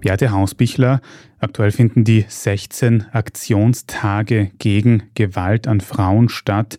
Beate 0.00 0.32
Hausbichler, 0.32 1.00
aktuell 1.38 1.72
finden 1.72 2.04
die 2.04 2.24
16 2.26 3.06
Aktionstage 3.12 4.50
gegen 4.58 5.04
Gewalt 5.14 5.68
an 5.68 5.80
Frauen 5.80 6.28
statt. 6.28 6.78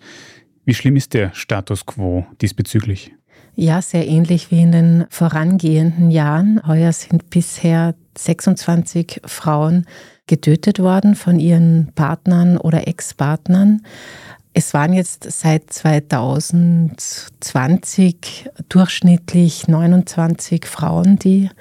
Wie 0.66 0.74
schlimm 0.74 0.96
ist 0.96 1.14
der 1.14 1.34
Status 1.34 1.86
quo 1.86 2.26
diesbezüglich? 2.42 3.14
Ja, 3.56 3.82
sehr 3.82 4.08
ähnlich 4.08 4.50
wie 4.50 4.62
in 4.62 4.72
den 4.72 5.06
vorangehenden 5.10 6.10
Jahren. 6.10 6.66
Heuer 6.66 6.94
sind 6.94 7.30
bisher 7.30 7.96
26 8.18 9.22
Frauen 9.26 9.86
getötet 10.26 10.80
worden 10.80 11.16
von 11.16 11.38
ihren 11.40 11.92
Partnern 11.94 12.58
oder 12.58 12.88
Ex-Partnern. 12.88 13.82
Es 14.54 14.74
waren 14.74 14.94
jetzt 14.94 15.32
seit 15.32 15.72
2020 15.72 18.50
durchschnittlich 18.68 19.68
29 19.68 20.66
Frauen, 20.66 21.20
die 21.20 21.52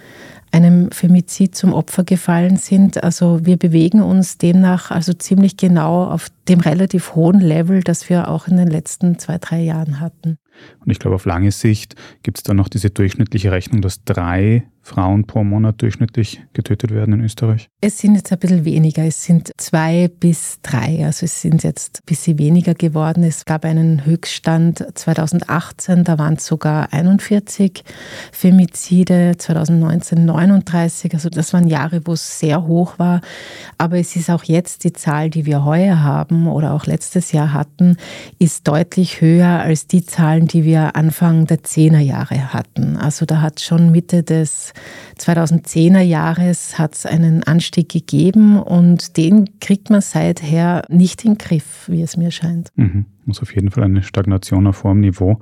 einem 0.53 0.91
Femizid 0.91 1.55
zum 1.55 1.73
Opfer 1.73 2.05
gefallen 2.05 2.57
sind. 2.57 3.03
Also 3.03 3.45
wir 3.45 3.57
bewegen 3.57 4.03
uns 4.03 4.39
demnach 4.39 4.91
also 4.91 5.13
ziemlich 5.13 5.57
genau 5.57 6.05
auf 6.05 6.29
dem 6.49 6.61
relativ 6.61 7.15
hohen 7.15 7.41
Level, 7.41 7.83
das 7.83 8.09
wir 8.09 8.29
auch 8.29 8.49
in 8.49 8.57
den 8.57 8.69
letzten 8.69 9.19
zwei, 9.19 9.39
drei 9.39 9.61
Jahren 9.61 10.01
hatten. 10.01 10.37
Und 10.85 10.91
ich 10.91 10.99
glaube, 10.99 11.15
auf 11.15 11.25
lange 11.25 11.53
Sicht 11.53 11.95
gibt 12.23 12.39
es 12.39 12.43
dann 12.43 12.57
noch 12.57 12.69
diese 12.69 12.91
durchschnittliche 12.91 13.53
Rechnung, 13.53 13.81
dass 13.81 14.05
drei 14.05 14.65
Frauen 14.91 15.25
pro 15.25 15.45
Monat 15.45 15.81
durchschnittlich 15.83 16.43
getötet 16.53 16.91
werden 16.91 17.15
in 17.15 17.21
Österreich? 17.21 17.69
Es 17.81 17.99
sind 17.99 18.17
jetzt 18.17 18.33
ein 18.33 18.39
bisschen 18.41 18.65
weniger. 18.65 19.05
Es 19.05 19.23
sind 19.23 19.53
zwei 19.57 20.09
bis 20.09 20.59
drei. 20.63 21.05
Also 21.07 21.27
es 21.27 21.41
sind 21.41 21.63
jetzt 21.63 22.01
ein 22.01 22.07
bisschen 22.07 22.39
weniger 22.39 22.75
geworden. 22.75 23.23
Es 23.23 23.45
gab 23.45 23.65
einen 23.65 24.05
Höchststand 24.05 24.85
2018, 24.95 26.03
da 26.03 26.19
waren 26.19 26.35
es 26.35 26.47
sogar 26.47 26.93
41 26.93 27.85
Femizide, 28.33 29.37
2019 29.39 30.25
39. 30.25 31.15
Also 31.15 31.29
das 31.29 31.53
waren 31.53 31.69
Jahre, 31.69 32.01
wo 32.05 32.15
es 32.15 32.41
sehr 32.41 32.67
hoch 32.67 32.99
war. 32.99 33.21
Aber 33.79 33.97
es 33.97 34.17
ist 34.17 34.29
auch 34.29 34.43
jetzt 34.43 34.83
die 34.83 34.93
Zahl, 34.93 35.31
die 35.31 35.47
wir 35.47 35.65
heuer 35.65 36.03
haben 36.03 36.49
oder 36.49 36.75
auch 36.75 36.87
letztes 36.87 37.31
Jahr 37.31 37.53
hatten, 37.53 37.97
ist 38.41 38.67
deutlich 38.67 39.21
höher 39.21 39.61
als 39.61 39.87
die 39.87 40.05
Zahlen, 40.05 40.49
die 40.49 40.65
wir 40.65 40.97
Anfang 40.97 41.47
der 41.47 41.63
Zehnerjahre 41.63 42.53
hatten. 42.53 42.97
Also 42.97 43.25
da 43.25 43.41
hat 43.41 43.61
schon 43.61 43.93
Mitte 43.93 44.25
des 44.25 44.73
2010er 45.19 46.01
Jahres 46.01 46.79
hat 46.79 46.95
es 46.95 47.07
einen 47.07 47.43
Anstieg 47.45 47.89
gegeben 47.89 48.61
und 48.61 49.17
den 49.17 49.61
kriegt 49.61 49.91
man 49.91 50.01
seither 50.01 50.85
nicht 50.89 51.25
in 51.25 51.35
den 51.35 51.39
Griff, 51.39 51.89
wie 51.89 52.03
es 52.03 52.17
mir 52.17 52.31
scheint. 52.31 52.71
Mhm. 52.77 53.07
Muss 53.25 53.43
auf 53.43 53.55
jeden 53.55 53.71
Fall 53.71 53.85
eine 53.85 54.03
Stagnation 54.03 54.67
auf 54.67 54.85
hohem 54.85 55.01
Niveau. 55.01 55.41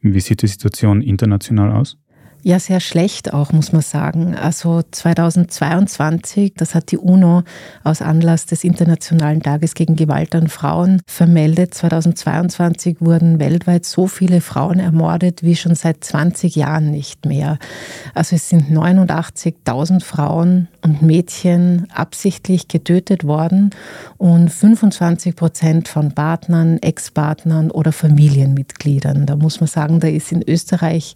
Wie 0.00 0.20
sieht 0.20 0.42
die 0.42 0.48
Situation 0.48 1.00
international 1.00 1.72
aus? 1.72 1.96
Ja, 2.44 2.58
sehr 2.58 2.80
schlecht 2.80 3.32
auch, 3.32 3.52
muss 3.52 3.70
man 3.70 3.82
sagen. 3.82 4.34
Also 4.34 4.82
2022, 4.90 6.54
das 6.56 6.74
hat 6.74 6.90
die 6.90 6.98
UNO 6.98 7.44
aus 7.84 8.02
Anlass 8.02 8.46
des 8.46 8.64
Internationalen 8.64 9.40
Tages 9.40 9.74
gegen 9.74 9.94
Gewalt 9.94 10.34
an 10.34 10.48
Frauen 10.48 11.02
vermeldet. 11.06 11.72
2022 11.72 12.96
wurden 12.98 13.38
weltweit 13.38 13.84
so 13.84 14.08
viele 14.08 14.40
Frauen 14.40 14.80
ermordet 14.80 15.44
wie 15.44 15.54
schon 15.54 15.76
seit 15.76 16.02
20 16.02 16.56
Jahren 16.56 16.90
nicht 16.90 17.26
mehr. 17.26 17.58
Also 18.12 18.34
es 18.34 18.48
sind 18.48 18.72
89.000 18.72 20.02
Frauen 20.02 20.66
und 20.82 21.00
Mädchen 21.00 21.86
absichtlich 21.94 22.66
getötet 22.66 23.22
worden 23.22 23.70
und 24.18 24.50
25 24.50 25.36
Prozent 25.36 25.86
von 25.86 26.10
Partnern, 26.10 26.78
Ex-Partnern 26.78 27.70
oder 27.70 27.92
Familienmitgliedern. 27.92 29.26
Da 29.26 29.36
muss 29.36 29.60
man 29.60 29.68
sagen, 29.68 30.00
da 30.00 30.08
ist 30.08 30.32
in 30.32 30.42
Österreich 30.42 31.14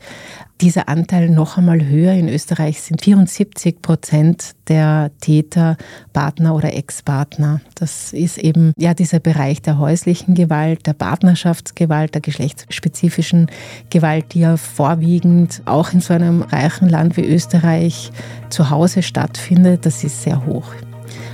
dieser 0.60 0.88
Anteil 1.16 1.30
noch 1.30 1.56
einmal 1.56 1.82
höher. 1.86 2.12
In 2.12 2.28
Österreich 2.28 2.82
sind 2.82 3.02
74 3.02 3.80
Prozent 3.80 4.52
der 4.68 5.10
Täter 5.20 5.78
Partner 6.12 6.54
oder 6.54 6.74
Ex-Partner. 6.74 7.62
Das 7.74 8.12
ist 8.12 8.36
eben 8.36 8.74
ja 8.76 8.92
dieser 8.92 9.18
Bereich 9.18 9.62
der 9.62 9.78
häuslichen 9.78 10.34
Gewalt, 10.34 10.86
der 10.86 10.92
Partnerschaftsgewalt, 10.92 12.14
der 12.14 12.20
geschlechtsspezifischen 12.20 13.46
Gewalt, 13.88 14.34
die 14.34 14.40
ja 14.40 14.58
vorwiegend 14.58 15.62
auch 15.64 15.94
in 15.94 16.00
so 16.00 16.12
einem 16.12 16.42
reichen 16.42 16.90
Land 16.90 17.16
wie 17.16 17.24
Österreich 17.24 18.12
zu 18.50 18.68
Hause 18.68 19.02
stattfindet. 19.02 19.86
Das 19.86 20.04
ist 20.04 20.22
sehr 20.22 20.44
hoch. 20.44 20.68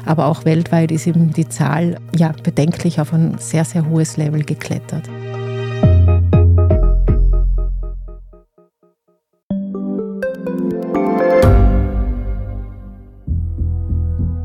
Aber 0.07 0.27
auch 0.27 0.45
weltweit 0.45 0.93
ist 0.93 1.09
eben 1.09 1.33
die 1.33 1.49
Zahl 1.49 1.99
ja 2.17 2.33
bedenklich 2.45 3.01
auf 3.01 3.13
ein 3.13 3.37
sehr, 3.39 3.65
sehr 3.65 3.89
hohes 3.89 4.17
Level 4.17 4.45
geklettert. 4.45 5.09